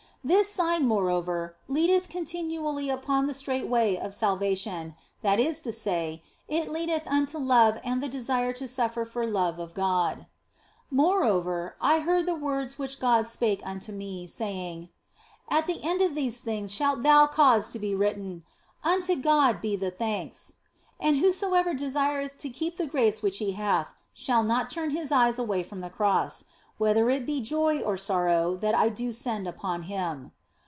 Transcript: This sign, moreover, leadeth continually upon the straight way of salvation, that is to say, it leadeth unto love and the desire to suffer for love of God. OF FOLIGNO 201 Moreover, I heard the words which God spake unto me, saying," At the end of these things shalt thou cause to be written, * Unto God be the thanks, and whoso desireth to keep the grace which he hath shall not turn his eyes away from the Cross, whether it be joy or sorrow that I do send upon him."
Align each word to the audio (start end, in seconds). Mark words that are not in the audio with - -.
This 0.23 0.51
sign, 0.51 0.85
moreover, 0.87 1.55
leadeth 1.67 2.07
continually 2.07 2.91
upon 2.91 3.25
the 3.25 3.33
straight 3.33 3.67
way 3.67 3.97
of 3.97 4.13
salvation, 4.13 4.93
that 5.23 5.39
is 5.39 5.61
to 5.61 5.71
say, 5.71 6.21
it 6.47 6.71
leadeth 6.71 7.07
unto 7.07 7.39
love 7.39 7.79
and 7.83 8.03
the 8.03 8.07
desire 8.07 8.53
to 8.53 8.67
suffer 8.67 9.03
for 9.03 9.25
love 9.25 9.57
of 9.57 9.73
God. 9.73 10.27
OF 10.27 10.27
FOLIGNO 10.89 11.03
201 11.03 11.07
Moreover, 11.31 11.75
I 11.81 11.99
heard 12.01 12.27
the 12.27 12.35
words 12.35 12.77
which 12.77 12.99
God 12.99 13.25
spake 13.25 13.61
unto 13.65 13.91
me, 13.91 14.27
saying," 14.27 14.89
At 15.49 15.65
the 15.65 15.81
end 15.83 16.03
of 16.03 16.13
these 16.13 16.39
things 16.39 16.71
shalt 16.71 17.01
thou 17.01 17.25
cause 17.25 17.69
to 17.69 17.79
be 17.79 17.95
written, 17.95 18.43
* 18.63 18.83
Unto 18.83 19.15
God 19.15 19.59
be 19.59 19.75
the 19.75 19.89
thanks, 19.89 20.53
and 20.99 21.17
whoso 21.17 21.49
desireth 21.73 22.37
to 22.37 22.49
keep 22.51 22.77
the 22.77 22.85
grace 22.85 23.23
which 23.23 23.39
he 23.39 23.53
hath 23.53 23.95
shall 24.13 24.43
not 24.43 24.69
turn 24.69 24.91
his 24.91 25.11
eyes 25.11 25.39
away 25.39 25.63
from 25.63 25.81
the 25.81 25.89
Cross, 25.89 26.43
whether 26.77 27.11
it 27.11 27.27
be 27.27 27.39
joy 27.39 27.79
or 27.81 27.95
sorrow 27.95 28.55
that 28.55 28.73
I 28.73 28.89
do 28.89 29.13
send 29.13 29.47
upon 29.47 29.83
him." 29.83 30.31